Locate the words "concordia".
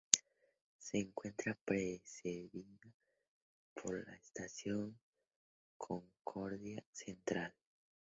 5.77-6.83